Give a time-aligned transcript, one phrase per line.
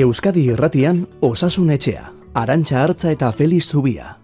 [0.00, 4.14] Euskadi Irratian Osasun Etxea, Arantxa Hartza eta Feliz Zubia.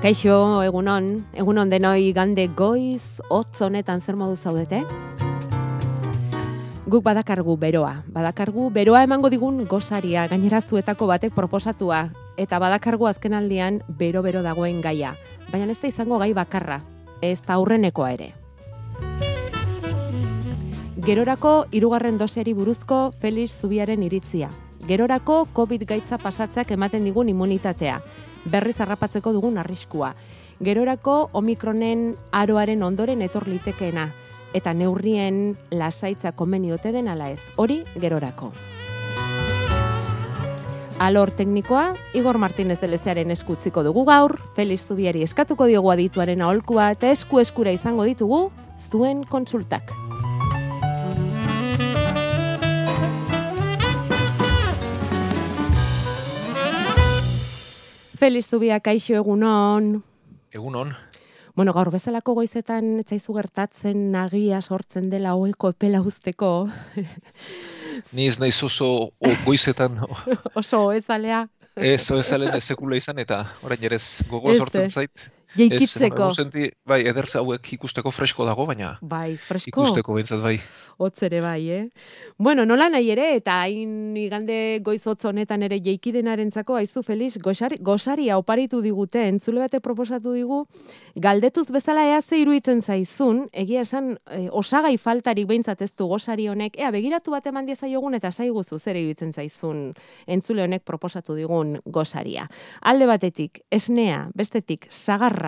[0.00, 4.80] Kaixo, egunon, egunon denoi gande goiz, hotz honetan zer modu zaudete?
[6.90, 12.00] Guk badakargu beroa, badakargu beroa emango digun gozaria, gainera zuetako batek proposatua,
[12.34, 15.12] eta badakargu azkenaldian bero-bero dagoen gaia,
[15.52, 16.80] baina ez da izango gai bakarra,
[17.22, 18.26] ez da aurrenekoa ere.
[21.06, 24.48] Gerorako hirugarren doseri buruzko Felix Zubiaren iritzia.
[24.88, 28.00] Gerorako COVID gaitza pasatzeak ematen digun immunitatea
[28.50, 30.16] berriz harrapatzeko dugun arriskua.
[30.58, 34.08] Gerorako omikronen aroaren ondoren etor litekeena
[34.54, 37.40] eta neurrien lasaitza konbeniote den ala ez.
[37.56, 38.52] Hori gerorako.
[41.00, 46.90] Alor teknikoa, Igor Martínez de Lezearen eskutziko dugu gaur, Felix Zubiari eskatuko diogu adituaren aholkua
[46.92, 48.50] eta esku eskura izango ditugu
[48.90, 49.94] zuen kontsultak.
[58.20, 59.94] Feliz Zubia, kaixo egunon.
[60.52, 60.92] Egunon.
[61.60, 66.48] Bueno, gaur bezalako goizetan etzaizu gertatzen nagia sortzen dela oiko epela usteko.
[68.16, 69.10] Ni ez naiz oso
[69.44, 69.98] goizetan
[70.62, 71.42] Oso ezalea.
[71.76, 75.26] ez ezalen ezekula izan eta orain ere ez gogo Ez, sortzen zait.
[75.56, 76.28] Jeikitzeko.
[76.30, 79.70] Ez, senti, bai, ederz hauek ikusteko fresko dago, baina Bai, fresko.
[79.72, 80.58] ikusteko behintzat bai.
[81.00, 81.88] Hotz ere bai, eh?
[82.38, 87.78] Bueno, nola nahi ere, eta hain igande goiz hotz honetan ere jeikide-narentzako, aizu Felix, gosari,
[87.80, 90.66] gosaria oparitu digute, entzule bate proposatu digu,
[91.16, 96.46] galdetuz bezala ea ze iruditzen zaizun, egia esan, eh, osagai faltarik behintzat ez du gosari
[96.52, 99.94] honek, ea begiratu bat eman diezaiogun eta saiguzu zer iruditzen zaizun
[100.26, 102.46] entzule honek proposatu digun gosaria.
[102.82, 105.39] Alde batetik, esnea, bestetik, sagarra,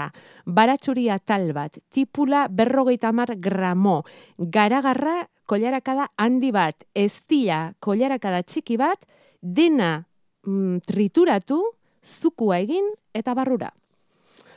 [0.46, 4.02] baratxuria tal bat, tipula berrogeita hamar gramo,
[4.38, 9.04] garagarra kolarakada handi bat, eztia kolarakada txiki bat,
[9.42, 10.04] dena
[10.46, 11.60] mm, trituratu,
[12.02, 13.72] zukua egin eta barrura.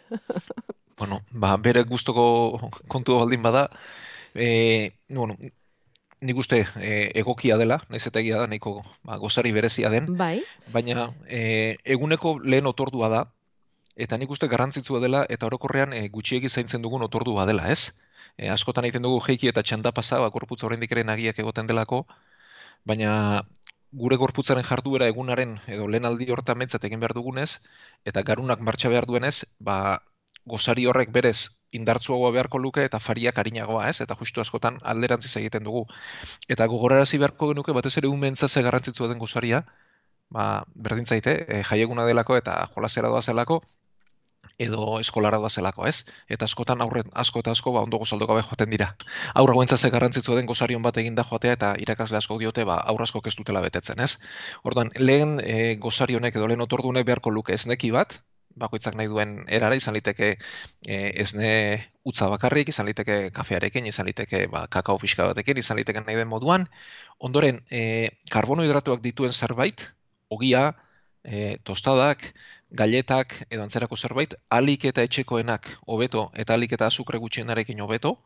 [0.95, 3.65] Bueno, ba, bere gustoko kontu baldin bada,
[4.31, 5.35] e, bueno,
[6.23, 10.39] nik uste e, egokia dela, naiz eta egia da, nahiko ba, gozari berezia den, Bai,
[10.71, 13.21] baina e, eguneko lehen otordua da,
[13.95, 17.93] eta nik uste garrantzitsua dela, eta orokorrean e, gutxiegi zaintzen dugun otordua dela, ez?
[18.37, 22.05] E, askotan egiten dugu jeiki eta txanda pasa, ba, gorputza oraindik ere nagiak egoten delako,
[22.85, 23.43] baina
[23.95, 27.61] gure gorputzaren jarduera egunaren edo lehen aldi hortan mentzat egin behar dugunez,
[28.05, 29.77] eta garunak martxa behar duenez, ba,
[30.45, 34.01] gozari horrek berez indartzuagoa beharko luke eta fariak arinagoa, ez?
[34.05, 35.85] Eta justu askotan alderantziz egiten dugu.
[36.47, 39.63] Eta gogorarazi beharko genuke batez ere umentza ze garrantzitsua den gozaria,
[40.29, 43.61] ba, berdin zaite, e, jaieguna delako eta jolasera doa zelako,
[44.57, 46.05] edo eskolara doa zelako, ez?
[46.31, 48.95] Eta askotan aurren asko eta asko ba ondo gozaldu gabe joaten dira.
[49.33, 53.01] Aurra goentza ze garrantzitsua den gozarion bat eginda joatea eta irakasle asko diote ba aur
[53.01, 54.17] askok ez dutela betetzen, ez?
[54.63, 58.19] Orduan, lehen e, gozari honek edo lehen otordune beharko luke esneki bat,
[58.55, 60.29] bakoitzak nahi duen erara, izan liteke
[60.87, 61.51] e, esne
[62.07, 66.31] utza bakarrik, izan liteke kafearekin, izan liteke ba, kakao pixka batekin, izan liteke nahi den
[66.31, 66.67] moduan.
[67.19, 69.83] Ondoren, e, karbonohidratuak dituen zerbait,
[70.31, 70.69] ogia,
[71.23, 72.29] e, tostadak,
[72.75, 78.17] galletak edo antzerako zerbait, alik eta etxekoenak hobeto eta alik eta azukre gutxienarekin hobeto,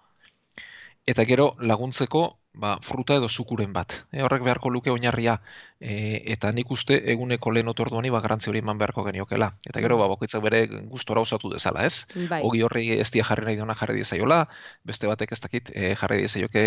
[1.08, 2.22] eta gero laguntzeko
[2.54, 3.94] ba, fruta edo zukuren bat.
[4.12, 5.38] E, horrek beharko luke oinarria
[5.80, 9.52] e, eta nik uste eguneko lehen otorduani ba, garrantzi hori eman beharko geniokela.
[9.70, 12.06] Eta gero ba, bakoitzak bere gustora osatu dezala, ez?
[12.30, 12.42] bai.
[12.44, 14.44] Ogi horri ez dia jarri nahi duena jarri diezaiola,
[14.84, 16.66] beste batek ez dakit e, jarri diezaioke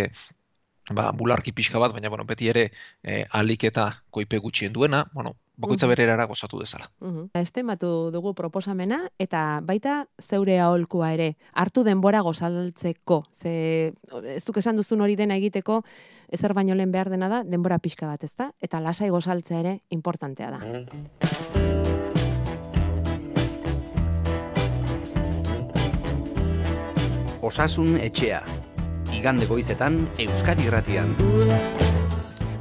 [0.91, 2.71] ba, bularki pixka bat, baina bueno, beti ere
[3.03, 6.89] e, alik eta koipe gutxien duena, bueno, bakoitza bere erara gozatu dezala.
[7.01, 7.29] Uhum.
[7.39, 13.23] Estematu dugu proposamena eta baita zeure aholkua ere hartu denbora gozaltzeko.
[13.33, 13.93] Ze
[14.35, 15.83] ez duk esan duzun hori dena egiteko
[16.33, 18.53] ezer baino lehen behar dena da denbora pixka bat, ezta?
[18.61, 20.61] Eta lasai gozaltzea ere importantea da.
[27.43, 28.39] Osasun Etxea,
[29.13, 31.17] igande goizetan Euskadi Irratian.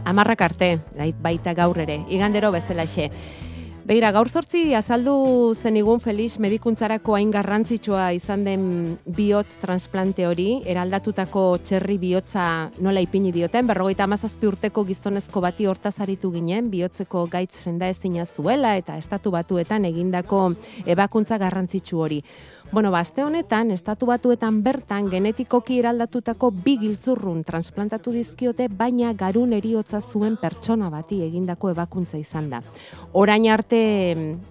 [0.05, 3.09] Amarrak arte, bai- baita gaur ere, igandero bezalaxe.
[3.83, 11.57] Begira, gaur sortzi azaldu zenigun Felix medikuntzarako hain garrantzitsua izan den bihotz transplante hori, eraldatutako
[11.65, 17.55] txerri bihotza nola ipini dioten, berrogeita amazazpi urteko gizonezko bati hortaz aritu ginen, bihotzeko gaitz
[17.63, 20.51] senda ezina zuela eta estatu batuetan egindako
[20.85, 22.21] ebakuntza garrantzitsu hori.
[22.71, 29.51] Bueno, baste ba, honetan, estatu batuetan bertan genetikoki eraldatutako bi giltzurrun transplantatu dizkiote, baina garun
[29.51, 32.61] eriotza zuen pertsona bati egindako ebakuntza izan da.
[33.11, 33.81] Orain arte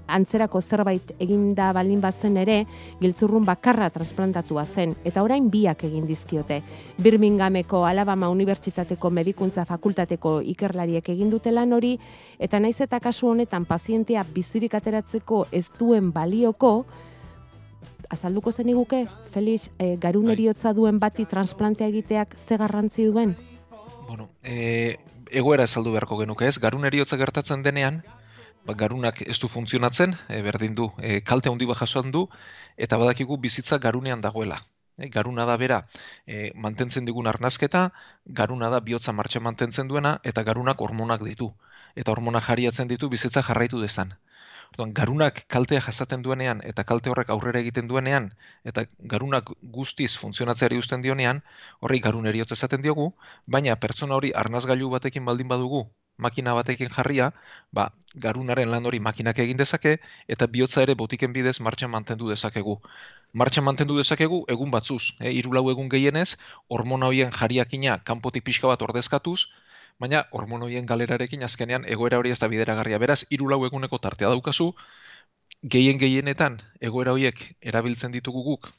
[0.05, 2.67] antzerako zerbait eginda baldin bazen ere,
[3.01, 6.61] giltzurrun bakarra transplantatua zen, eta orain biak egin dizkiote.
[7.01, 11.99] Birmingameko Alabama Unibertsitateko Medikuntza Fakultateko ikerlariek egin lan hori,
[12.39, 16.85] eta naiz eta kasu honetan pazientea bizirik ateratzeko ez duen balioko,
[18.11, 20.35] azalduko zen iguke, Felix, e, garun bai.
[20.35, 23.37] eriotza duen bati transplantea egiteak ze garrantzi duen?
[24.09, 24.99] Bueno, e,
[25.31, 28.03] egoera azaldu beharko genuke ez, garun eriotza gertatzen denean,
[28.67, 32.27] ba, garunak ez du funtzionatzen, e, berdin du, e, kalte handi bat jasoan du,
[32.77, 34.61] eta badakigu bizitza garunean dagoela.
[34.99, 35.85] E, garuna da bera
[36.27, 37.91] e, mantentzen digun arnazketa,
[38.27, 41.53] garuna da bihotza martxa mantentzen duena, eta garunak hormonak ditu.
[41.95, 44.15] Eta hormonak jariatzen ditu bizitza jarraitu dezan.
[44.71, 48.29] Orduan, garunak kaltea jasaten duenean eta kalte horrek aurrera egiten duenean
[48.73, 48.85] eta
[49.15, 51.41] garunak guztiz funtzionatzeari uzten dionean,
[51.81, 53.07] horri garun eriotza esaten diogu,
[53.57, 55.83] baina pertsona hori arnazgailu batekin baldin badugu,
[56.27, 57.33] makina batekin jarria,
[57.73, 57.89] ba,
[58.27, 59.97] garunaren lan hori makinak egin dezake
[60.37, 62.77] eta bihotza ere botiken bidez martxan mantendu dezakegu.
[63.43, 66.29] Martxan mantendu dezakegu egun batzuz, eh, irulau egun gehienez,
[66.69, 69.41] hormona horien jariakina kanpotik pixka bat ordezkatuz,
[70.01, 72.99] baina hormonoien galerarekin azkenean egoera hori ez da bideragarria.
[72.99, 74.71] Beraz, hiru lau eguneko tartea daukazu,
[75.75, 76.61] gehien gehienetan
[76.91, 77.43] egoera horiek
[77.73, 78.71] erabiltzen ditugu guk,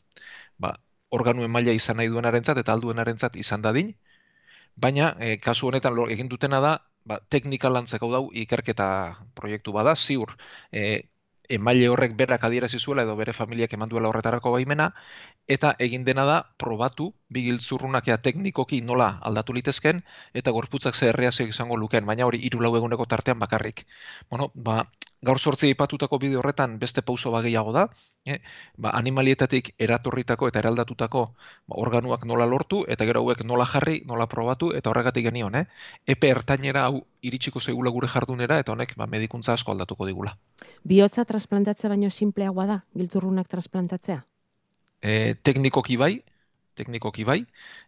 [0.59, 0.75] ba,
[1.11, 3.93] organuen maila izan nahi duenarentzat eta alduenarentzat izan dadin,
[4.75, 6.73] baina e, kasu honetan egin dutena da,
[7.05, 8.87] ba, teknika lantzeko dau ikerketa
[9.35, 10.35] proiektu bada, ziur,
[10.71, 11.03] e,
[11.57, 14.91] emaile horrek berak adierazi zuela edo bere familiak eman duela horretarako baimena
[15.55, 20.01] eta egin dena da probatu bi giltzurrunak teknikoki nola aldatu litezken
[20.33, 23.85] eta gorputzak zer erreazioak izango lukeen baina hori 3 lau eguneko tartean bakarrik.
[24.29, 24.83] Bueno, ba,
[25.21, 27.85] gaur sortzi ipatutako bideo horretan beste pauso bageiago da,
[28.25, 28.39] eh?
[28.77, 34.27] ba, animalietatik eratorritako eta eraldatutako ba, organuak nola lortu eta gero hauek nola jarri, nola
[34.27, 35.65] probatu eta horregatik genion, eh?
[36.07, 40.35] Epe ertainera hau iritsiko zeigula gure jardunera eta honek ba, medikuntza asko aldatuko digula.
[40.83, 44.23] Biotza transplantatzea baino simpleagoa da, giltzurrunak transplantatzea?
[45.01, 46.15] E, teknikoki bai,
[46.75, 47.39] teknikoki bai,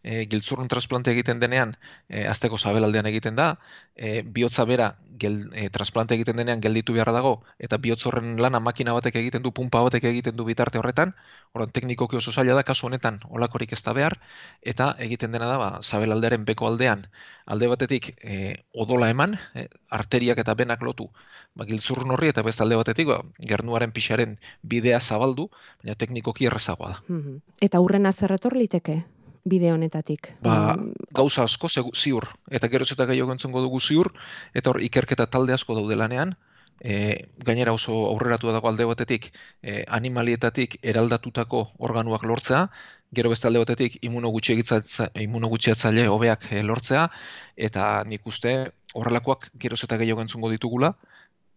[0.03, 1.75] e, giltzurrun transplante egiten denean,
[2.09, 3.57] e, azteko zabelaldean egiten da,
[3.95, 8.93] e, bihotza bera gel, e, transplante egiten denean gelditu beharra dago, eta bihotzorren lana makina
[8.93, 11.13] batek egiten du, pumpa batek egiten du bitarte horretan,
[11.53, 14.17] horren teknikoki oso zaila da, kasu honetan olakorik ez da behar,
[14.61, 17.07] eta egiten dena da, ba, zabelaldearen beko aldean,
[17.45, 21.09] alde batetik e, odola eman, e, arteriak eta benak lotu,
[21.55, 23.19] ba, giltzurrun horri eta beste alde batetik ba,
[23.51, 25.49] gernuaren pixaren bidea zabaldu,
[25.83, 27.19] baina teknikoki errezagoa da.
[27.61, 29.05] Eta hurren azerretor liteke
[29.43, 30.37] bide honetatik?
[30.41, 30.93] Ba, mm.
[31.11, 34.13] gauza asko ziur, eta geroz eta gehiago entzungo dugu ziur,
[34.53, 36.35] eta hor ikerketa talde asko daude lanean,
[36.79, 42.69] e, gainera oso aurreratu dago alde batetik e, animalietatik eraldatutako organuak lortzea,
[43.13, 47.09] gero beste alde batetik imunogutxiatzaile hobeak e, lortzea,
[47.57, 50.95] eta nik uste horrelakoak geroz eta gehiago entzungo ditugula,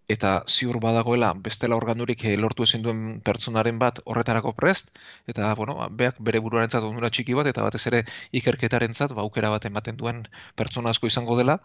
[0.09, 4.93] eta ziur badagoela bestela organurik eh, lortu ezin duen pertsonaren bat horretarako prest,
[5.27, 9.51] eta bueno, ba, beak bere buruarentzat onura txiki bat, eta batez ere ikerketarentzat ba, aukera
[9.51, 10.25] bat ematen duen
[10.57, 11.59] pertsona asko izango dela,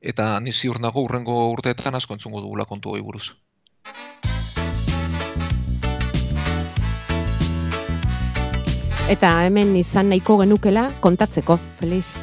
[0.00, 3.30] eta ni ziur nago urrengo urteetan asko entzungo dugula kontu hori buruz.
[9.06, 12.16] Eta hemen izan nahiko genukela kontatzeko, Feliz.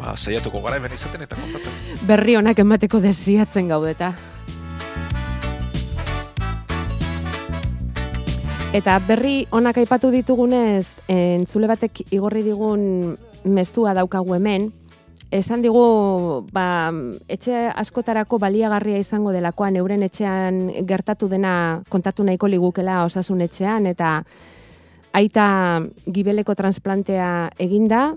[0.00, 1.76] Ba, saiatuko gara hemen izaten eta kontatzen.
[2.08, 4.10] Berri honak emateko desiatzen gaudeta.
[8.72, 13.12] Eta berri onak aipatu ditugunez, entzule batek igorri digun
[13.44, 14.70] mezua daukagu hemen,
[15.28, 15.82] esan digu
[16.56, 16.88] ba,
[17.28, 24.22] etxe askotarako baliagarria izango delakoan euren etxean gertatu dena kontatu nahiko ligukela osasun etxean, eta
[25.12, 25.46] aita
[26.08, 28.14] gibeleko transplantea eginda,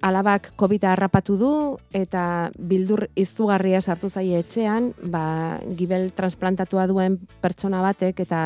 [0.00, 1.52] alabak covid harrapatu du
[1.92, 8.40] eta bildur izugarria sartu zaie etxean, ba, gibel transplantatua duen pertsona batek eta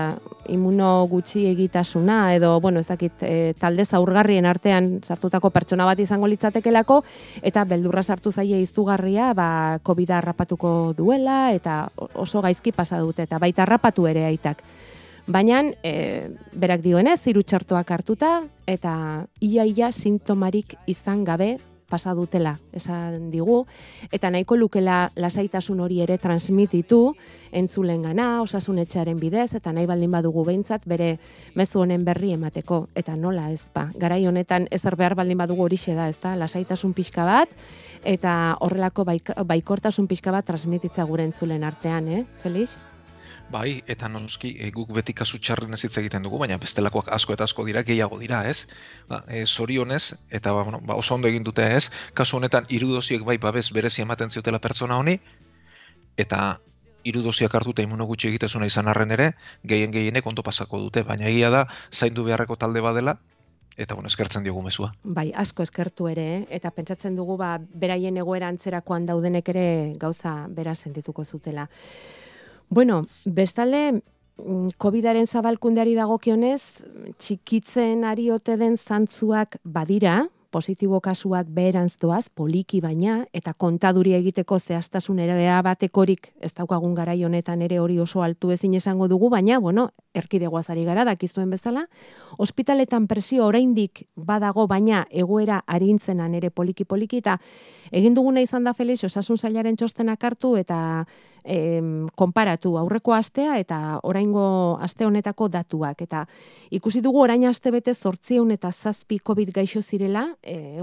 [0.51, 7.03] imuno gutxi egitasuna edo, bueno, ezakit, e, talde zaurgarrien artean sartutako pertsona bat izango litzatekelako
[7.43, 11.85] eta beldurra sartu zaie izugarria, ba, covid harrapatuko duela eta
[12.15, 14.63] oso gaizki pasa dute eta baita harrapatu ere aitak.
[15.26, 21.54] Baina, e, berak dioenez, ziru txartoak hartuta, eta ia-ia sintomarik izan gabe
[21.88, 23.62] pasa dutela, esan digu,
[24.12, 27.14] eta nahiko lukela lasaitasun hori ere transmititu,
[27.54, 31.14] entzulen gana, osasun etxearen bidez, eta nahi baldin badugu behintzat, bere
[31.54, 33.87] mezu honen berri emateko, eta nola ez ba.
[34.00, 37.49] Garai honetan ezer behar baldin badugu hori da, ez da, lasaitasun pixka bat,
[38.02, 42.76] eta horrelako baik, baikortasun pixka bat transmititza gure entzulen artean, eh, Felix?
[43.51, 47.45] Bai, eta noski e, guk beti kasu txarren hitz egiten dugu, baina bestelakoak asko eta
[47.45, 48.67] asko dira, gehiago dira, ez?
[49.09, 51.91] Ba, e, zorionez, eta ba, bueno, ba, oso ondo egin dute, ez?
[52.15, 55.19] Kasu honetan, irudosiek bai babes berezi ematen ziotela pertsona honi,
[56.17, 56.59] eta
[57.05, 59.31] irudosiak hartuta imuno gutxi egitezuna izan arren ere,
[59.63, 63.19] gehien gehienek ondo pasako dute, baina egia da, zaindu beharreko talde badela,
[63.77, 64.93] eta bueno, eskertzen diogu mezua.
[65.05, 66.43] Bai, asko eskertu ere, eh?
[66.59, 69.67] eta pentsatzen dugu, ba, beraien egoera antzerakoan daudenek ere
[70.01, 71.69] gauza bera sentituko zutela.
[72.68, 74.02] Bueno, bestalde,
[74.38, 76.62] mm, COVIDaren zabalkundeari dagokionez,
[77.18, 84.61] txikitzen ari ote den zantzuak badira, positibo kasuak beherantz doaz, poliki baina, eta kontaduri egiteko
[84.61, 89.59] zehaztasun ere batekorik ez daukagun garai honetan ere hori oso altu ezin esango dugu, baina,
[89.59, 91.88] bueno, erkidegoazari gara, dakizuen bezala,
[92.38, 97.40] ospitaletan presio oraindik badago, baina egoera arintzenan ere poliki-poliki, eta
[97.90, 100.78] egin duguna izan da Felix, osasun zailaren txostenak hartu, eta
[101.45, 106.03] em, konparatu aurreko astea eta oraingo aste honetako datuak.
[106.03, 106.25] Eta
[106.71, 110.81] ikusi dugu orain aste bete 800 eta 7 covid gaixo zirela e,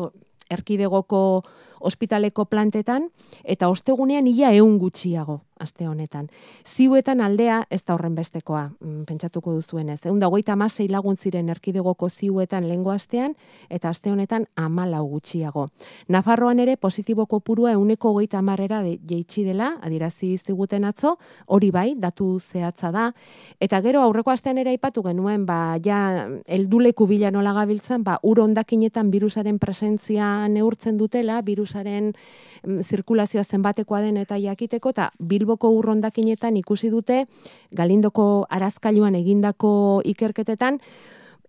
[0.50, 1.44] erkidegoko
[1.81, 3.09] ospitaleko plantetan
[3.43, 6.27] eta ostegunean ia ehun gutxiago aste honetan.
[6.65, 10.00] Ziuetan aldea ez da horren bestekoa, mm, pentsatuko duzuenez.
[10.03, 13.35] Egun da, goita amasei lagun ziren erkidegoko ziuetan lengo astean,
[13.69, 15.67] eta aste honetan amalau gutxiago.
[16.07, 21.93] Nafarroan ere, positiboko purua euneko goita amarrera de, jeitsi dela, adirazi ziguten atzo, hori bai,
[21.97, 23.11] datu zehatza da,
[23.59, 28.39] eta gero aurreko astean ere aipatu genuen, ba, ja, elduleku bila nola gabiltzan, ba, ur
[28.39, 35.70] ondakinetan virusaren presentzia neurtzen dutela, virusaren mm, zirkulazioa zenbatekoa den eta jakiteko, eta bilbo Bilboko
[35.70, 37.25] urrondakinetan ikusi dute
[37.72, 40.80] Galindoko arazkailuan egindako ikerketetan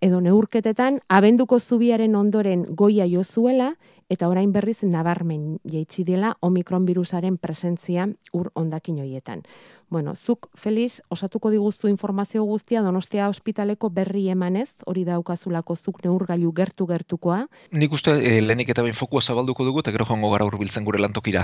[0.02, 3.74] edo neurketetan abenduko zubiaren ondoren goia jo zuela
[4.10, 9.42] eta orain berriz nabarmen jaitsi dela omikron virusaren presentzia ur ondakin hoietan.
[9.92, 16.48] Bueno, zuk, Feliz, osatuko diguztu informazio guztia Donostia ospitaleko berri emanez, hori daukazulako zuk neurgailu
[16.56, 17.42] gertu-gertukoa.
[17.76, 21.02] Nik uste e, lehenik eta behin fokua zabalduko dugu, eta gero joango gara urbiltzen gure
[21.04, 21.42] lantokira.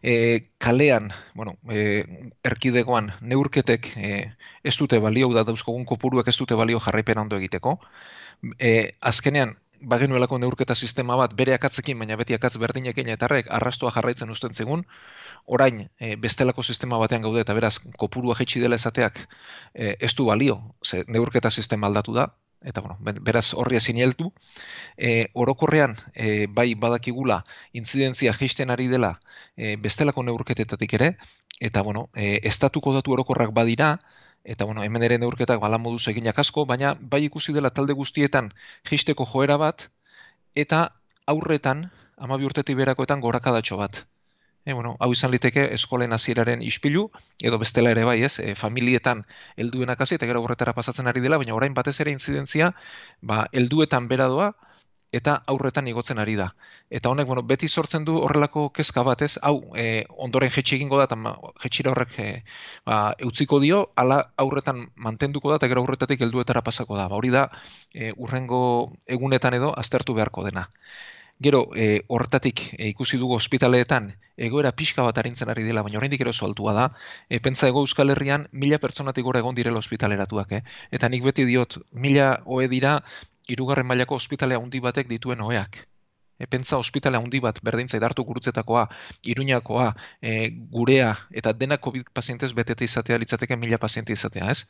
[0.00, 0.14] E,
[0.56, 2.06] kalean, bueno, e,
[2.48, 4.14] erkidegoan, neurketek e,
[4.64, 7.76] ez dute balio, da dauzkogun kopuruak ez dute balio jarraipen ondo egiteko.
[8.56, 13.92] E, azkenean, bagenuelako neurketa sistema bat bere akatzekin, baina beti akatz berdinekin eta arrek arrastoa
[13.94, 14.84] jarraitzen usten zegun,
[15.46, 19.18] orain e, bestelako sistema batean gaude eta beraz kopurua jaitsi dela esateak
[19.74, 22.28] e, ez du balio, ze neurketa sistema aldatu da,
[22.62, 24.30] eta bueno, beraz horri ezin heldu.
[24.96, 29.14] E, orokorrean, e, bai badakigula, intzidentzia jaisten ari dela
[29.56, 31.14] e, bestelako neurketetatik ere,
[31.60, 33.98] eta bueno, e, estatuko datu orokorrak badira,
[34.44, 38.52] eta bueno, hemen ere neurketak balan moduz eginak asko, baina bai ikusi dela talde guztietan
[38.90, 39.88] jaisteko joera bat,
[40.54, 40.88] eta
[41.26, 44.04] aurretan, amabi urtetik berakoetan gorakadatxo bat.
[44.64, 47.06] E, bueno, hau izan liteke eskolen hasieraren ispilu,
[47.40, 49.22] edo bestela ere bai, ez, e, familietan
[49.56, 52.74] helduenak hasi eta gero horretara pasatzen ari dela, baina orain batez ere intzidentzia,
[53.22, 54.50] ba, helduetan bera doa,
[55.12, 56.50] eta aurretan igotzen ari da.
[56.90, 60.98] Eta honek, bueno, beti sortzen du horrelako kezka bat, ez, hau, e, ondoren jetxi egingo
[60.98, 62.28] da, eta jetxira horrek e,
[62.86, 67.08] ba, eutziko dio, ala aurretan mantenduko da, eta gero aurretatik helduetara pasako da.
[67.10, 67.48] Ba, hori da,
[67.94, 68.60] e, urrengo
[69.06, 70.68] egunetan edo aztertu beharko dena.
[71.40, 76.20] Gero, e, horretatik e, ikusi dugu ospitaleetan egoera pixka bat arintzen ari dela, baina oraindik
[76.20, 76.86] ero altua da.
[77.30, 80.62] E, pentsa ego Euskal Herrian mila pertsonatik gora egon direla ospitaleratuak, eh?
[80.92, 83.00] Eta nik beti diot, mila oe dira
[83.54, 85.80] irugarren mailako ospitalea handi batek dituen oeak.
[86.40, 88.86] E, pentsa ospitale handi bat berdintza edartu gurutzetakoa,
[89.34, 89.90] iruñakoa,
[90.22, 94.66] e, gurea, eta dena COVID pazientez betete izatea litzateke mila paziente izatea, ez?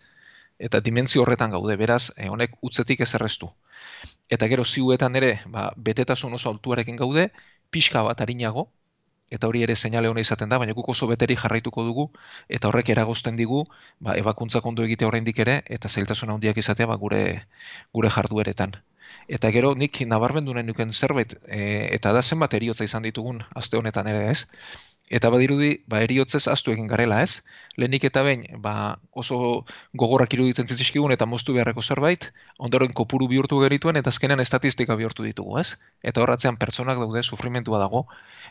[0.59, 3.53] Eta dimentsio horretan gaude, beraz, e, honek utzetik ez errestu
[4.31, 7.29] eta gero ziuetan ere, ba, betetasun oso altuarekin gaude,
[7.75, 8.69] pixka bat harinago,
[9.31, 12.07] eta hori ere seinale hona izaten da, baina guk oso beteri jarraituko dugu,
[12.49, 13.65] eta horrek eragozten digu,
[14.01, 17.23] ba, ebakuntza kondu egite oraindik ere, eta zailtasun handiak izatea ba, gure,
[17.95, 18.77] gure jardueretan.
[19.31, 21.61] Eta gero nik nabarmendu nahi nuken zerbait, e,
[21.95, 24.45] eta da zenbat eriotza izan ditugun aste honetan ere ez,
[25.11, 27.43] Eta badirudi, ba, eriotzez astu egin garela, ez?
[27.83, 28.75] Lehenik eta behin, ba,
[29.23, 29.39] oso
[30.03, 32.29] gogorak iruditzen zizkigun eta moztu beharreko zerbait,
[32.69, 35.75] ondoren kopuru bihurtu gerituen eta azkenean estatistika bihurtu ditugu, ez?
[36.07, 38.05] Eta horratzean pertsonak daude, sufrimentua dago,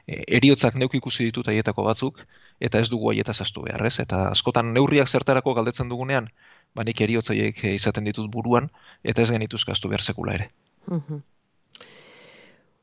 [0.04, 2.22] e, eriotzak neuk ikusi ditut aietako batzuk,
[2.60, 3.96] eta ez dugu aietaz astu behar, ez?
[4.04, 6.28] Eta askotan neurriak zertarako galdetzen dugunean,
[6.75, 8.68] ba, nik eriotzaiek izaten ditut buruan,
[9.04, 10.51] eta ez genituzka astu behar sekula ere.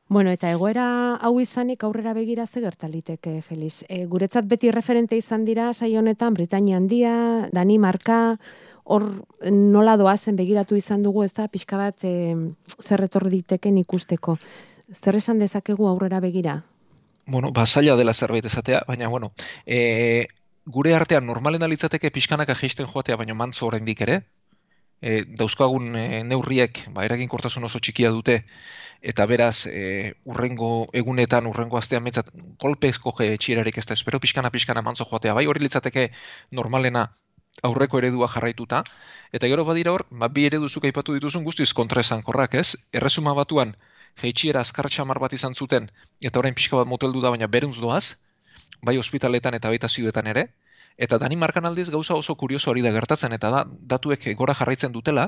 [0.08, 3.82] Bueno, eta egoera hau izanik aurrera begira ze gertaliteke, Felix.
[3.88, 8.38] E, guretzat beti referente izan dira sai honetan Britania handia, Danimarka,
[8.84, 12.36] hor nola doazen begiratu izan dugu, ez da, pixka bat e,
[12.78, 14.38] zer etorri diteken ikusteko.
[14.94, 16.60] Zer esan dezakegu aurrera begira?
[17.26, 19.32] Bueno, ba, zaila dela zerbait esatea, baina, bueno,
[19.66, 20.28] e,
[20.66, 24.20] gure artean normalen alitzateke pixkanaka jeisten joatea, baina mantzo oraindik ere,
[25.00, 28.40] e, dauzkagun e, neurriek ba, eraginkortasun oso txikia dute,
[29.02, 34.82] eta beraz, e, urrengo egunetan, urrengo astean metzat, kolpezko etxierarik ez da, espero pixkana pixkana
[34.82, 36.10] mantzo joatea, bai hori litzateke
[36.50, 37.06] normalena
[37.64, 38.82] aurreko eredua jarraituta,
[39.32, 42.76] eta gero badira hor, ba, bi ereduzuk aipatu dituzun guztiz kontra korrak, ez?
[42.92, 43.76] Erresuma batuan,
[44.20, 48.16] jeitxiera azkar txamar bat izan zuten, eta orain pixka bat moteldu da, baina beruntz doaz,
[48.82, 50.48] bai ospitaletan eta baita zioetan ere,
[50.96, 53.62] eta Danimarkan aldiz gauza oso kurioso hori da gertatzen, eta da,
[53.92, 55.26] datuek gora jarraitzen dutela,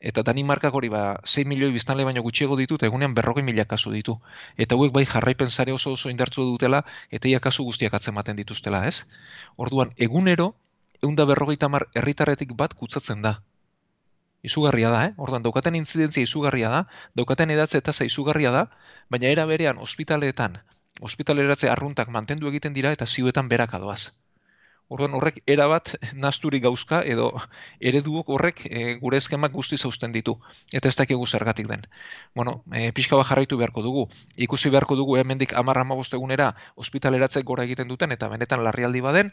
[0.00, 4.16] eta Danimarkak hori ba, 6 milioi biztanle baino gutxiego ditut, egunean berrogei mila kasu ditu.
[4.56, 8.86] Eta hauek bai jarraipen zare oso oso indartzu dutela, eta ia kasu guztiak atzematen dituztela,
[8.86, 9.04] ez?
[9.56, 10.54] Orduan, egunero,
[11.02, 13.40] eunda berrogeita mar herritarretik bat kutsatzen da.
[14.42, 15.14] Izugarria da, eh?
[15.18, 16.84] Orduan, daukaten intzidentzia izugarria da,
[17.18, 18.66] daukaten edatze eta izugarria da,
[19.10, 20.60] baina era berean ospitaleetan,
[21.00, 24.12] ospitaleratze arruntak mantendu egiten dira eta ziuetan berak adoaz.
[24.90, 27.28] Orduan horrek erabat nasturi gauzka edo
[27.90, 30.34] ereduok horrek e, gure eskemak guzti zausten ditu.
[30.72, 31.86] Eta ez dakigu zergatik den.
[32.34, 34.08] Bueno, e, pixka bat jarraitu beharko dugu.
[34.36, 39.32] Ikusi beharko dugu hemendik amarra egunera ospitaleratze gora egiten duten eta benetan larrialdi baden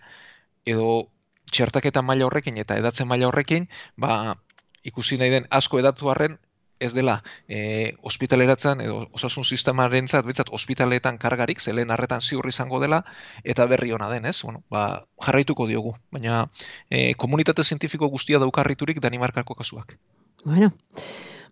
[0.66, 1.10] edo
[1.52, 4.36] txertaketa maila horrekin eta edatzen maila horrekin, ba,
[4.84, 6.38] ikusi nahi den asko edatu harren
[6.80, 12.80] ez dela e, ospitaleratzen edo osasun sistemaren zat, betzat, ospitaletan kargarik, zelen harretan ziurri izango
[12.84, 13.04] dela,
[13.44, 14.42] eta berri hona den, ez?
[14.44, 16.46] Bueno, ba, jarraituko diogu, baina
[16.90, 19.98] e, komunitate zientifiko guztia daukarriturik Danimarkako kasuak.
[20.46, 20.72] Bueno,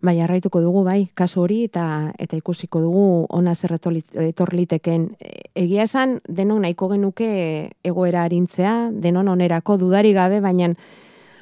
[0.02, 5.08] bai, jarraituko dugu, bai, kasu hori, eta eta ikusiko dugu ona zerretorliteken.
[5.56, 7.30] Egia esan, denon nahiko genuke
[7.84, 10.74] egoera harintzea, denon onerako dudari gabe, baina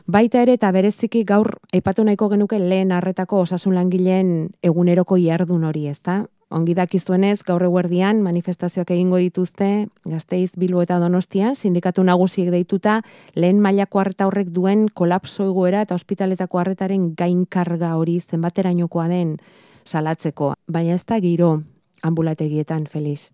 [0.05, 5.85] Baita ere eta bereziki gaur aipatu nahiko genuke lehen harretako osasun langileen eguneroko iardun hori,
[5.87, 6.25] ezta?
[6.51, 12.99] Ongi dakizuenez, gaur eguerdian manifestazioak egingo dituzte, gazteiz, bilu eta donostia, sindikatu nagusiek deituta,
[13.35, 19.37] lehen mailako harreta horrek duen kolapso egoera eta ospitaletako harretaren gainkarga hori zenbaterainokoa den
[19.85, 20.53] salatzeko.
[20.67, 21.61] Baina ez da giro
[22.03, 23.31] ambulategietan, Feliz.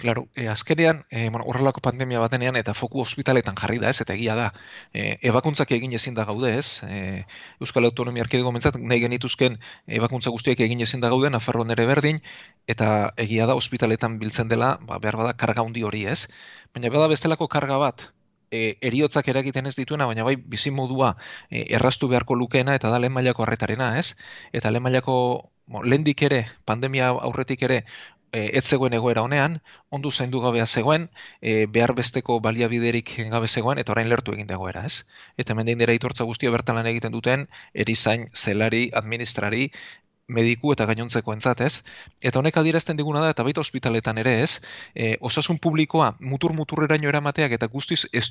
[0.00, 4.14] Claro, e, azkenean, e, bueno, horrelako pandemia batenean eta foku ospitaletan jarri da, ez, eta
[4.14, 4.46] egia da.
[4.96, 6.80] E, ebakuntzak egin ezin da gaude, ez?
[6.88, 7.26] E,
[7.60, 9.58] Euskal Autonomia Arkidego mentzat, nahi genituzken
[9.98, 12.22] ebakuntza guztiak egin ezin da gaude, Nafarro nere berdin,
[12.66, 12.88] eta
[13.26, 16.22] egia da ospitaletan biltzen dela, ba, behar bada, karga handi hori, ez?
[16.72, 18.08] Baina bada bestelako karga bat,
[18.50, 21.12] e, eriotzak eragiten ez dituena, baina bai bizi modua
[21.50, 24.14] e, erraztu beharko lukeena eta da lehen mailako harretarena, ez?
[24.52, 25.16] Eta lehen mailako
[25.84, 27.84] lendik ere, pandemia aurretik ere,
[28.32, 31.08] e, ez zegoen egoera honean, ondu zaindu gabea zegoen,
[31.40, 35.04] e, behar besteko baliabiderik gabe zegoen, eta orain lertu egin dagoera, ez?
[35.36, 39.70] Eta mendein dira itortza guztia bertan lan egiten duten, erizain, zelari, administrari,
[40.30, 41.82] mediku eta gainontzeko entzat, ez?
[42.22, 44.60] Eta honek adierazten diguna da, eta baita ospitaletan ere, ez?
[44.94, 48.30] E, osasun publikoa mutur-muturreraino eramateak eta guztiz ez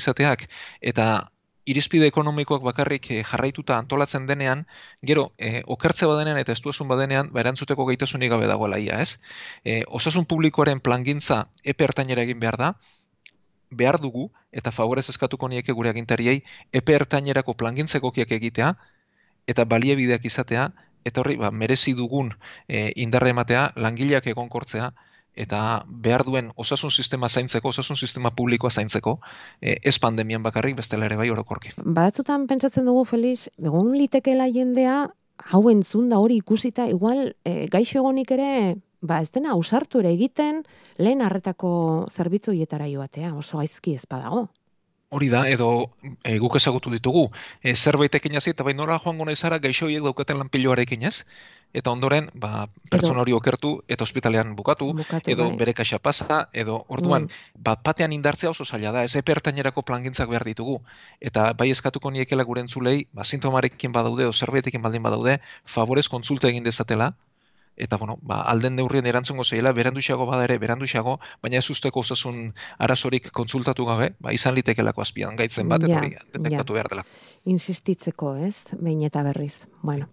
[0.00, 0.48] izateak,
[0.80, 1.28] eta
[1.64, 4.66] irizpide ekonomikoak bakarrik eh, jarraituta antolatzen denean,
[5.02, 9.20] gero, e, okertze badenean eta estuasun badenean, ba, erantzuteko gaitasunik gabe dagoela ia, ez?
[9.64, 12.72] E, osasun publikoaren plangintza epe ertainera egin behar da,
[13.70, 18.74] behar dugu, eta favorez eskatuko nieke gure agintariei, epe ertainerako plangintzekokiak egitea,
[19.48, 20.68] eta baliebideak izatea,
[21.04, 22.32] eta horri, ba, merezi dugun
[22.68, 24.92] e, indarre ematea, langileak egonkortzea,
[25.34, 29.18] eta behar duen osasun sistema zaintzeko, osasun sistema publikoa zaintzeko,
[29.60, 31.74] e, ez pandemian bakarrik, bestela ere bai orokorki.
[31.84, 35.04] Badatzutan pentsatzen dugu, Feliz, egon litekela jendea,
[35.50, 38.50] hau entzun da hori ikusita, igual, e, gaixo egonik ere,
[39.04, 40.62] ba ez dena ausartu ere egiten,
[40.98, 44.48] lehen harretako zerbitzu joatea, oso aizki ez badago
[45.14, 45.68] hori da, edo
[46.22, 47.28] e, guk ezagutu ditugu,
[47.62, 51.24] e, zerbait ekin eta bai nora joango naizara gaixoiek daukaten lan piloarekin ez,
[51.74, 54.92] eta ondoren, ba, pertsona hori okertu, eta ospitalean bukatu,
[55.26, 55.56] edo bai.
[55.58, 57.62] bere kaxa pasa, edo orduan, bai.
[57.68, 60.78] bat batean indartzea oso zaila da, ez epertainerako plangintzak behar ditugu,
[61.20, 66.66] eta bai eskatuko niekela gurentzulei, ba, sintomarekin badaude, o zerbaitekin baldin badaude, favorez kontsulta egin
[66.66, 67.12] dezatela,
[67.76, 72.52] eta bueno, ba, alden neurrien erantzungo zeila, beranduxago bada ere, beranduxago, baina ez usteko osasun
[72.78, 77.06] arazorik kontsultatu gabe, ba, izan litekelako azpian gaitzen bat, eta hori detektatu behar dela.
[77.44, 78.56] Insistitzeko, ez?
[78.78, 79.66] Behin eta berriz.
[79.82, 80.08] Bueno.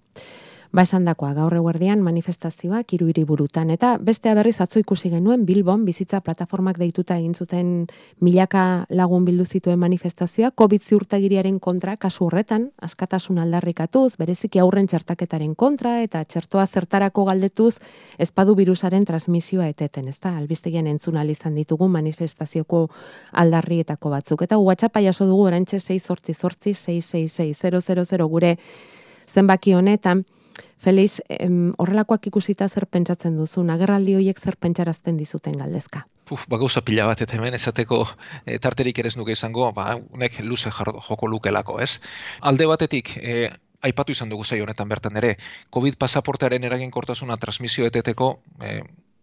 [0.71, 5.83] Ba esan dakoa, gaur eguerdian manifestazioak hiru burutan eta beste berriz atzo ikusi genuen Bilbon
[5.83, 7.87] bizitza plataformak deituta egin zuten
[8.21, 15.55] milaka lagun bildu zituen manifestazioa Covid ziurtagiriaren kontra kasu horretan askatasun aldarrikatuz, bereziki aurren txertaketaren
[15.55, 17.75] kontra eta txertoa zertarako galdetuz
[18.17, 20.37] ezpadu virusaren transmisioa eteten, ezta?
[20.37, 22.89] Albistegian entzun izan ditugu manifestazioko
[23.33, 28.57] aldarrietako batzuk eta WhatsAppa jaso dugu orantxe 688666000 gure
[29.27, 30.23] zenbaki honetan
[30.81, 36.07] Feliz, em, horrelakoak ikusita zer pentsatzen duzu, nagerraldi horiek zer pentsarazten dizuten galdezka?
[36.31, 37.99] Uf, ba, gauza pila bat, eta hemen ezateko
[38.45, 41.99] e, tarterik ere ez nuke izango, ba, unek luze joko lukelako, ez?
[42.41, 43.51] Alde batetik, e,
[43.85, 45.35] aipatu izan dugu zai honetan bertan ere,
[45.69, 48.31] COVID pasaportearen eraginkortasuna transmisio eteteko,
[48.63, 48.79] e,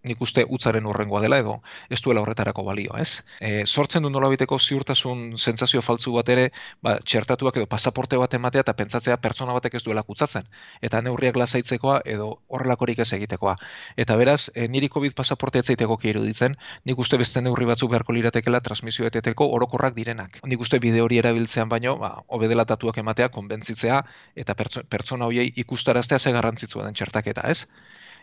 [0.09, 1.59] nik uste utzaren urrengoa dela edo
[1.90, 3.23] ez duela horretarako balio, ez?
[3.40, 6.49] E, sortzen du nolabiteko ziurtasun sentsazio faltzu bat ere,
[6.83, 10.49] ba, txertatuak edo pasaporte bat ematea eta pentsatzea pertsona batek ez duela kutsatzen.
[10.83, 13.57] Eta neurriak lasaitzekoa edo horrelakorik ez egitekoa.
[13.97, 16.57] Eta beraz, e, niri COVID pasaporte etzaiteko keiru ditzen,
[16.88, 20.40] nik uste beste neurri batzuk beharko liratekela transmisio eteteko orokorrak direnak.
[20.47, 24.03] Nik uste bide hori erabiltzean baino, ba, obedela datuak ematea, konbentzitzea
[24.38, 27.66] eta pertsona horiei ikustaraztea ze garrantzitsua den txertaketa, ez?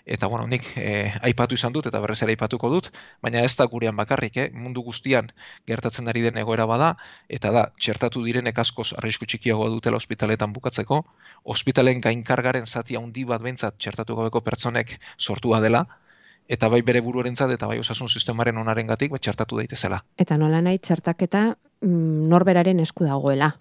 [0.06, 2.92] Eta bueno, nik e, aipatu izan dut eta berrez ere aipatuko dut,
[3.26, 4.48] baina ez da gurean bakarrik, eh?
[4.54, 5.32] mundu guztian
[5.68, 6.94] gertatzen ari den egoera bada,
[7.28, 11.02] eta da, txertatu direnek askoz arrisku txikiagoa dutela ospitaletan bukatzeko,
[11.44, 15.86] ospitalen gainkargaren zati handi bat behintzat txertatu gabeko pertsonek sortua dela,
[16.48, 20.04] eta bai bere buruarentzat eta bai osasun sistemaren onarengatik bai txertatu daitezela.
[20.18, 21.48] Eta nola nahi txertaketa
[21.82, 23.56] mm, norberaren esku dagoela.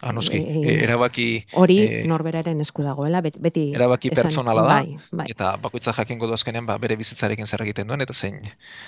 [0.00, 1.26] Anoski, ah, e, e, erabaki...
[1.58, 3.72] Hori e, norberaren esku dagoela, beti...
[3.74, 5.26] Erabaki personala da, bai, bai.
[5.32, 8.38] eta bakoitza jakingo du azkenean ba, bere bizitzarekin zer egiten duen, eta zein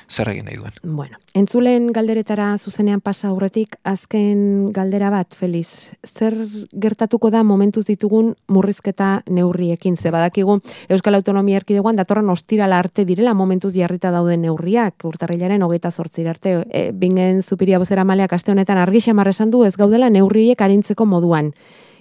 [0.06, 0.76] zer egin nahi duen.
[0.84, 6.36] Bueno, entzulen galderetara zuzenean pasa aurretik, azken galdera bat, Feliz, zer
[6.70, 13.34] gertatuko da momentuz ditugun murrizketa neurriekin, ze badakigu Euskal Autonomia Erkidegoan datorren ostirala arte direla
[13.34, 18.78] momentuz jarrita dauden neurriak, urtarrilaren hogeita zortzir arte, e, bingen zupiria bozera maleak aste honetan
[18.78, 21.52] argi esan du ez gaudela neurriek arintzeko moduan.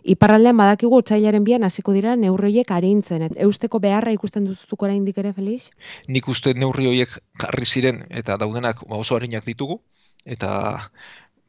[0.10, 3.28] Iparraldean badakigu otsailaren bian hasiko dira neurri horiek arintzen.
[3.36, 5.70] Eusteko beharra ikusten duzutuko oraindik ere, Felix?
[6.08, 9.82] Nik uste neurri horiek jarri ziren eta daudenak oso arinak ditugu
[10.26, 10.90] eta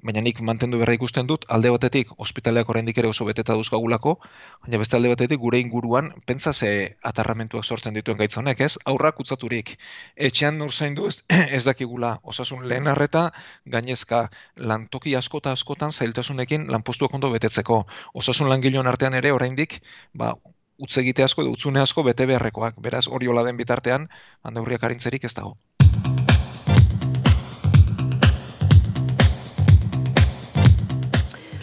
[0.03, 4.17] baina nik mantendu berra ikusten dut, alde batetik ospitaleak oraindik ere oso beteta duzkagulako,
[4.65, 6.71] baina beste alde batetik gure inguruan pentsa ze
[7.03, 8.79] atarramentuak sortzen dituen gaitz honek, ez?
[8.85, 9.77] Aurrak utzaturik.
[10.17, 11.23] Etxean nur zaindu ez,
[11.57, 13.31] ez dakigula osasun lehen arreta
[13.67, 17.85] gainezka lantoki askota askotan zailtasunekin lanpostuak ondo betetzeko.
[18.15, 19.81] Osasun langileon artean ere oraindik,
[20.15, 20.35] ba,
[20.81, 22.81] utzegite asko edo utzune asko bete beharrekoak.
[22.81, 24.09] Beraz, hori den bitartean,
[24.43, 25.59] handa hurriak harintzerik ez dago.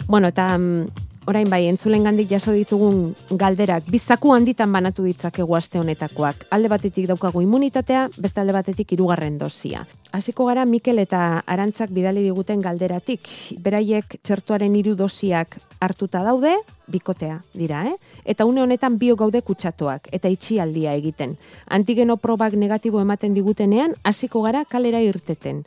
[0.08, 0.86] Bueno, eta um,
[1.28, 6.46] orain bai, entzulen gandik jaso ditugun galderak, bizaku handitan banatu ditzakegu aste honetakoak.
[6.56, 9.84] Alde batetik daukagu immunitatea, beste alde batetik irugarren dosia.
[10.16, 13.28] Hasiko gara Mikel eta Arantzak bidali diguten galderatik.
[13.60, 16.54] Beraiek txertuaren hiru dosiak hartuta daude,
[16.88, 17.96] bikotea dira, eh?
[18.24, 21.36] Eta une honetan bio gaude kutsatuak eta itxialdia egiten.
[21.68, 25.66] Antigeno probak negatibo ematen digutenean, hasiko gara kalera irteten.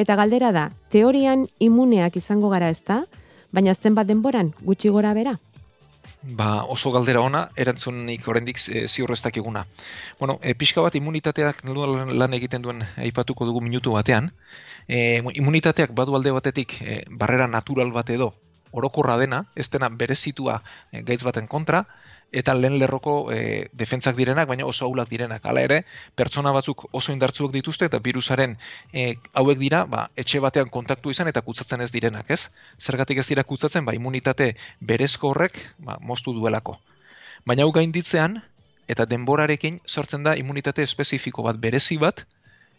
[0.00, 3.04] Eta galdera da, teorian imuneak izango gara ezta?
[3.52, 5.36] Baina zenbat denboran gutxi gora bera?
[6.22, 9.64] Ba, oso galdera ona, erantzunik oraindik e, ziurreztak eguna.
[10.20, 14.30] Bueno, e, pixka bat immunitateak lan, egiten duen aipatuko dugu minutu batean.
[14.86, 18.32] E, immunitateak badu alde batetik e, barrera natural bat edo
[18.70, 20.60] orokorra dena, ez dena berezitua
[20.90, 21.84] e, gaitz baten kontra,
[22.32, 25.44] eta lehen lerroko e, defentzak direnak, baina oso aulak direnak.
[25.46, 25.82] Hala ere,
[26.16, 28.56] pertsona batzuk oso indartzuak dituzte eta virusaren
[28.92, 32.48] e, hauek dira, ba, etxe batean kontaktu izan eta kutsatzen ez direnak, ez?
[32.80, 36.78] Zergatik ez dira kutsatzen, ba, imunitate berezko horrek ba, moztu duelako.
[37.46, 38.40] Baina hau gainditzean,
[38.88, 42.24] eta denborarekin sortzen da immunitate espezifiko bat berezi bat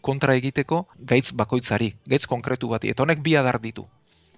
[0.04, 2.90] kontra egiteko gaitz bakoitzari, gaitz konkretu bati.
[2.92, 3.86] Eta honek bi adar ditu.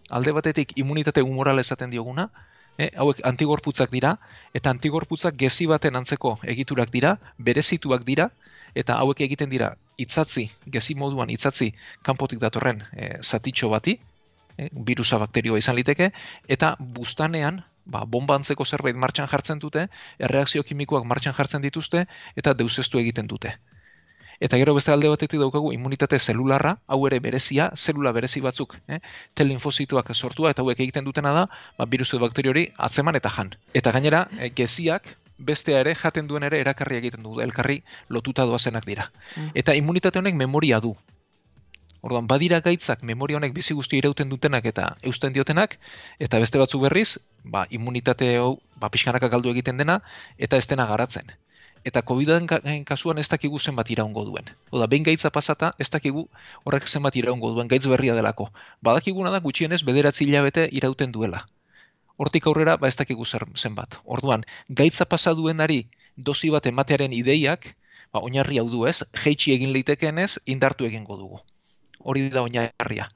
[0.09, 2.29] Alde batetik immunitate humoral esaten dioguna,
[2.79, 4.17] e, hauek antigorputzak dira,
[4.55, 8.31] eta antigorputzak gezi baten antzeko egiturak dira, berezituak dira,
[8.75, 11.73] eta hauek egiten dira itzatzi, gezi moduan itzatzi
[12.07, 13.97] kanpotik datorren e, zatitxo bati,
[14.59, 16.11] e, virusa bakterioa izan liteke,
[16.49, 19.87] eta bustanean, ba, bomba antzeko zerbait martxan jartzen dute,
[20.19, 23.57] erreakzio kimikoak martxan jartzen dituzte, eta deusestu egiten dute.
[24.41, 29.01] Eta gero beste alde batetik daukagu immunitate zelularra, hau ere berezia, zelula berezi batzuk, eh?
[29.35, 31.47] T-linfozituak sortua eta hauek egiten dutena da,
[31.79, 33.55] ba, virus edo bakterio hori atzeman eta jan.
[33.75, 38.87] Eta gainera, eh, geziak bestea ere jaten duen ere erakarri egiten du, elkarri lotuta doazenak
[38.87, 39.11] dira.
[39.37, 39.53] Mm.
[39.55, 40.95] Eta immunitate honek memoria du.
[42.07, 45.79] Orduan, badira gaitzak memoria honek bizi guzti irauten dutenak eta eusten diotenak,
[46.21, 50.01] eta beste batzu berriz, ba, immunitate hau, ba, pixkanaka galdu egiten dena,
[50.39, 51.35] eta ez dena garatzen
[51.87, 52.49] eta COVID-en
[52.85, 54.49] kasuan ez dakigu zenbat iraungo duen.
[54.75, 56.25] Oda, behin gaitza pasata, ez dakigu
[56.65, 58.49] horrek zenbat iraungo duen, gaitz berria delako.
[58.83, 61.45] Badakiguna da gutxienez bederatzi hilabete irauten duela.
[62.17, 64.01] Hortik aurrera, ba ez dakigu zenbat.
[64.05, 67.77] Orduan, gaitza pasa duenari dozi bat ematearen ideiak,
[68.11, 71.43] ba, oinarri hau du ez, jeitsi egin leitekeenez, indartu egingo dugu.
[72.01, 73.07] Hori da oinarria.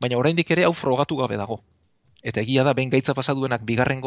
[0.00, 1.62] Baina oraindik ere hau frogatu gabe dago.
[2.22, 4.02] Eta egia da, behin gaitza pasa duenak bigarren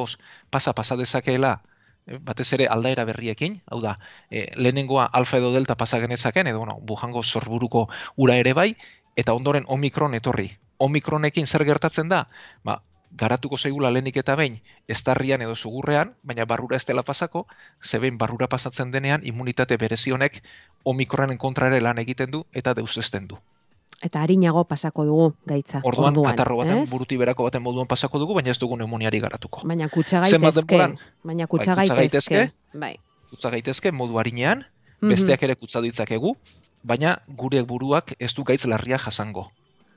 [0.49, 1.61] pasa pasa dezakeela
[2.05, 3.95] batez ere aldaera berriekin, hau da,
[4.29, 8.75] e, lehenengoa alfa edo delta pasa genezaken, edo bueno, bujango zorburuko ura ere bai,
[9.15, 10.51] eta ondoren omikron etorri.
[10.77, 12.25] Omikronekin zer gertatzen da?
[12.63, 17.45] Ba, garatuko zeigula lehenik eta behin, estarrian edo zugurrean, baina barrura ez dela pasako,
[17.83, 20.41] ze behin barrura pasatzen denean, immunitate berezionek
[20.83, 23.39] omikronen kontra ere lan egiten du eta deusezten du.
[24.01, 25.81] Eta harinago pasako dugu gaitza.
[25.85, 29.61] Orduan, katarro baten, buruti berako baten moduan pasako dugu, baina ez dugu neumoniari garatuko.
[29.67, 30.79] Baina kutsa gaitezke.
[31.23, 32.47] Baina kutsa bai, gaitezke.
[32.73, 32.95] Bai.
[33.29, 34.65] Kutsa gaitezke modu harinean,
[35.01, 35.13] mhm.
[35.13, 36.35] besteak ere kutsa ditzakegu,
[36.83, 39.51] baina gure buruak ez du gaitz larria jasango.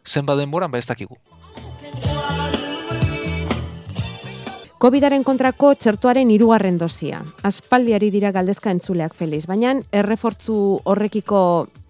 [0.04, 1.16] Zenbat denboran ba ez dakigu.
[4.85, 7.22] Covidaren kontrako txertuaren hirugarren dosia.
[7.48, 11.38] Aspaldiari dira galdezka entzuleak feliz, baina errefortzu horrekiko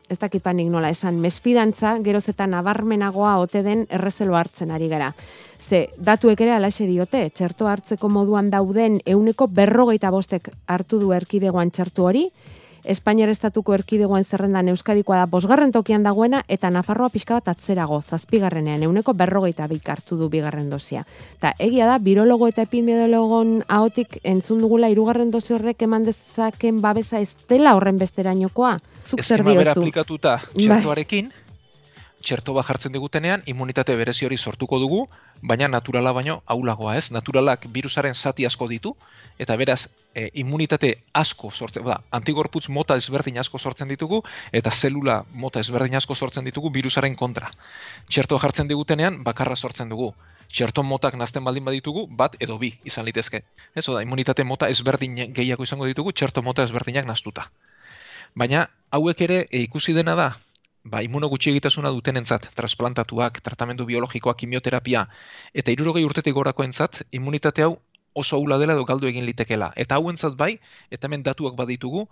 [0.09, 5.13] ez dakipanik nola esan, mesfidantza, geroz eta nabarmenagoa ote den errezelo hartzen ari gara.
[5.65, 11.71] Ze, datuek ere alaxe diote, txerto hartzeko moduan dauden euneko berrogeita bostek hartu du erkidegoan
[11.71, 12.29] txertu hori,
[12.85, 18.83] Espainiar estatuko erkidegoen zerrendan Euskadikoa da bosgarren tokian dagoena eta Nafarroa pixka bat atzerago, zazpigarrenean,
[18.85, 21.07] euneko berrogeita bik hartu du bigarren dozia.
[21.41, 27.23] Ta egia da, birologo eta epidemiologon ahotik entzun dugula irugarren dozi horrek eman dezaken babesa
[27.25, 28.77] ez dela horren besterainokoa.
[29.05, 29.71] Zuk zer diozu?
[29.71, 30.65] Aplikatuta bai.
[30.65, 31.33] txertuarekin,
[32.25, 35.03] txerto bat jartzen digutenean, imunitate berezi hori sortuko dugu,
[35.43, 37.11] baina naturala baino aulagoa ez.
[37.13, 38.95] Naturalak virusaren zati asko ditu,
[39.39, 45.19] eta beraz, e, immunitate asko sortzen, da, antigorputz mota ezberdin asko sortzen ditugu, eta zelula
[45.33, 47.51] mota ezberdin asko sortzen ditugu virusaren kontra.
[48.09, 50.15] Txerto jartzen digutenean, bakarra sortzen dugu.
[50.49, 53.43] Txerto motak nazten baldin baditugu, bat edo bi izan litezke.
[53.75, 57.51] Ez da, imunitate mota ezberdin gehiago izango ditugu, txerto mota ezberdinak naztuta.
[58.35, 60.25] Baina, hauek ere e, ikusi dena da,
[60.83, 65.05] ba, imuno gutxi egitasuna dutenentzat, trasplantatuak, tratamendu biologikoak, kimioterapia,
[65.63, 67.77] eta irurogei urtetik gorako entzat, immunitate hau
[68.23, 69.71] oso aula dela edo galdu egin litekela.
[69.85, 70.57] Eta hauentzat bai,
[70.91, 72.09] eta hemen datuak baditugu,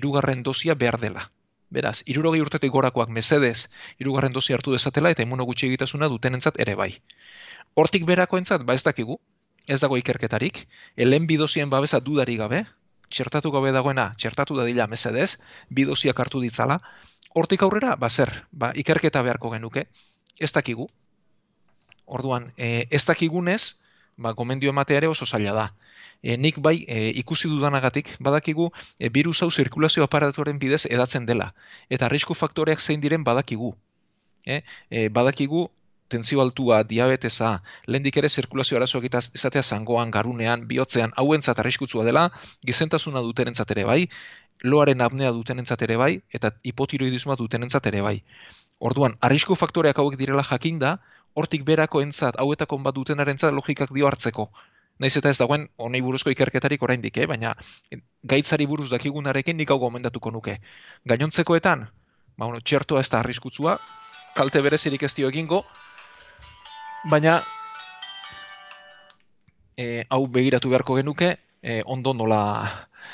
[0.00, 1.28] irugarren dosia behar dela.
[1.70, 3.68] Beraz, irurogei urtetik gorakoak mesedez,
[4.02, 6.90] irugarren dosia hartu dezatela, eta imuno gutxi egitasuna dutenentzat ere bai.
[7.78, 9.20] Hortik berako entzat, ba ez dakigu,
[9.70, 10.64] ez dago ikerketarik,
[10.96, 12.64] helen bidozien babesa dudari gabe,
[13.10, 15.36] txertatu gabe dagoena, txertatu dadila mesedez,
[15.68, 16.78] bidosiak hartu ditzala,
[17.34, 19.86] hortik aurrera, ba zer, ba, ikerketa beharko genuke,
[20.38, 20.88] ez dakigu.
[22.06, 23.76] Orduan, e, ez dakigunez,
[24.16, 25.66] ba, gomendio ematea ere oso zaila da.
[26.22, 31.52] E, nik bai e, ikusi dudanagatik, badakigu e, virus hau zirkulazio aparatuaren bidez edatzen dela.
[31.88, 33.74] Eta arrisku faktoreak zein diren badakigu.
[34.44, 35.68] E, e, badakigu
[36.10, 37.50] tentzio altua, diabetesa,
[37.86, 42.28] lehendik ere zirkulazio arazoak eta izatea zangoan, garunean, bihotzean, hauentzat arriskutsua dela,
[42.66, 44.00] gizentasuna dutenentzat ere bai,
[44.62, 48.16] loaren apnea dutenentzat ere bai, eta hipotiroidismoa dutenentzat ere bai.
[48.80, 50.98] Orduan, arrisku faktoreak hauek direla jakinda,
[51.34, 54.50] hortik berako entzat, hauetako bat dutenarentzat logikak dio hartzeko.
[55.00, 57.26] Naiz eta ez dagoen, honei buruzko ikerketarik oraindik, eh?
[57.26, 57.54] baina
[58.32, 60.58] gaitzari buruz dakigunarekin nik hau gomendatuko nuke.
[61.08, 61.86] Gainontzekoetan,
[62.36, 63.78] ba, bueno, txertoa ez da arriskutsua,
[64.36, 65.62] kalte berezirik ez dio egingo,
[67.04, 67.40] baina
[69.76, 72.42] e, hau begiratu beharko genuke, e, ondo nola,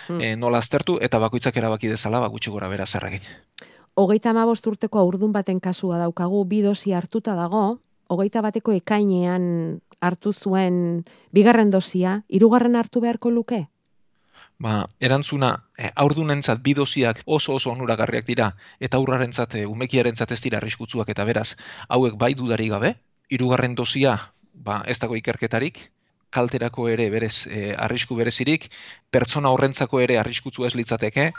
[0.09, 0.20] hmm.
[0.20, 3.22] e, nola aztertu eta bakoitzak erabaki dezala ba gutxi gora bera zerragin.
[3.94, 11.07] Hogeita amabost urteko aurdun baten kasua daukagu, bidosi hartuta dago, hogeita bateko ekainean hartu zuen
[11.33, 13.66] bigarren dosia, hirugarren hartu beharko luke?
[14.59, 20.59] Ba, erantzuna, e, aurdunentzat bidosiak oso oso onuragarriak dira, eta aurrarentzat, e, umekiarentzat ez dira
[20.59, 21.55] arriskutsuak eta beraz,
[21.88, 22.94] hauek bai dudari gabe,
[23.28, 24.16] hirugarren dosia,
[24.52, 25.90] ba, ez dago ikerketarik,
[26.30, 28.68] kalterako ere berez e, arrisku berezirik,
[29.10, 31.30] pertsona horrentzako ere arriskutsu ez litzateke,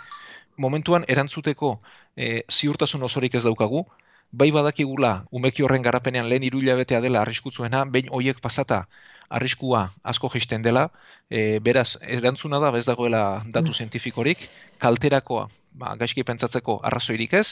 [0.58, 1.78] momentuan erantzuteko
[2.16, 3.86] e, ziurtasun osorik ez daukagu,
[4.32, 8.86] bai badakigula umeki horren garapenean lehen iruila betea dela arriskutzuena, behin hoiek pasata
[9.30, 10.90] arriskua asko jisten dela,
[11.30, 13.80] e, beraz, erantzuna da, bez dagoela datu mm.
[13.80, 14.48] zientifikorik,
[14.84, 17.48] kalterakoa, ba, gaizki pentsatzeko arrazoirik ez,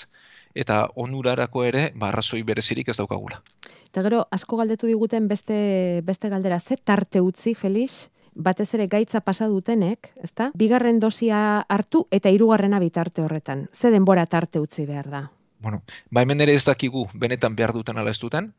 [0.56, 3.42] eta onurarako ere, ba, arrazoi berezirik ez daukagula.
[3.90, 8.10] Eta gero, asko galdetu diguten beste, beste galdera, ze tarte utzi, Felix?
[8.36, 10.50] batez ere gaitza pasa dutenek, ezta?
[10.60, 13.70] Bigarren dosia hartu eta hirugarrena bitarte horretan.
[13.72, 15.22] Ze denbora tarte utzi behar da?
[15.60, 18.52] Bueno, ba hemen ere ez dakigu benetan behar duten ala ez duten,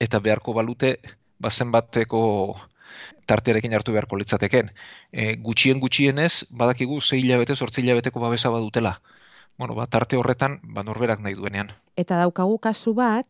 [0.00, 0.96] eta beharko balute,
[1.38, 2.22] bazen bateko
[3.26, 4.72] tartearekin hartu beharko litzateken.
[5.12, 8.98] E, gutxien gutxienez, badakigu 6 hilabete, 8 hilabeteko babesa badutela.
[9.58, 11.72] Bueno, ba, tarte horretan, ba, norberak nahi duenean.
[11.98, 13.26] Eta daukagu kasu bat,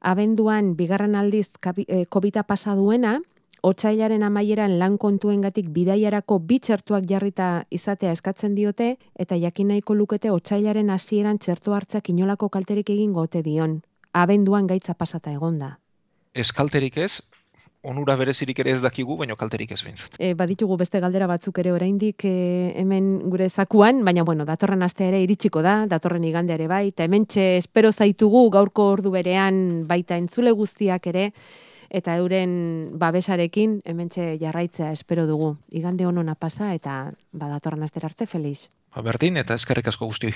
[0.00, 3.20] abenduan bigarren aldiz COVID-a eh, pasa duena,
[3.64, 10.30] otsailaren amaieran lan kontuengatik bidaiarako bi txertuak jarrita izatea eskatzen diote eta jakin nahiko lukete
[10.30, 13.80] otsailaren hasieran txertu hartzak inolako kalterik egin gote dion.
[14.12, 15.78] Abenduan gaitza pasata egonda.
[16.34, 17.22] Ez kalterik ez,
[17.84, 20.16] onura berezirik ere ez dakigu, baino kalterik ez behintzat.
[20.18, 22.34] E, baditugu beste galdera batzuk ere oraindik e,
[22.80, 27.04] hemen gure zakuan, baina bueno, datorren aste ere iritsiko da, datorren igande ere bai, eta
[27.04, 31.30] hementxe espero zaitugu gaurko ordu berean baita entzule guztiak ere,
[31.94, 32.54] eta euren
[32.98, 35.54] babesarekin hementxe jarraitzea espero dugu.
[35.70, 38.70] Igande honona pasa eta badatorren astera arte feliz.
[38.94, 40.34] Ba, berdin eta eskerrik asko guztioi.